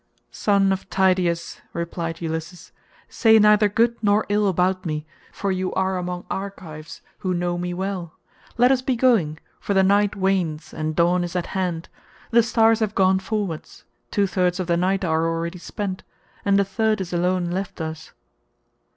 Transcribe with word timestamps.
"Son 0.31 0.71
of 0.73 0.89
Tydeus," 0.89 1.61
replied 1.73 2.21
Ulysses, 2.21 2.71
"say 3.07 3.37
neither 3.37 3.69
good 3.69 3.97
nor 4.01 4.25
ill 4.29 4.47
about 4.47 4.83
me, 4.83 5.05
for 5.31 5.51
you 5.51 5.71
are 5.75 5.99
among 5.99 6.25
Argives 6.27 7.03
who 7.19 7.35
know 7.35 7.55
me 7.55 7.71
well. 7.71 8.13
Let 8.57 8.71
us 8.71 8.81
be 8.81 8.95
going, 8.95 9.37
for 9.59 9.75
the 9.75 9.83
night 9.83 10.15
wanes 10.15 10.73
and 10.73 10.95
dawn 10.95 11.23
is 11.23 11.35
at 11.35 11.45
hand. 11.53 11.87
The 12.31 12.41
stars 12.41 12.79
have 12.79 12.95
gone 12.95 13.19
forward, 13.19 13.69
two 14.09 14.25
thirds 14.25 14.59
of 14.59 14.65
the 14.65 14.75
night 14.75 15.05
are 15.05 15.27
already 15.27 15.59
spent, 15.59 16.01
and 16.43 16.57
the 16.57 16.65
third 16.65 16.99
is 16.99 17.13
alone 17.13 17.51
left 17.51 17.79
us." 17.79 18.11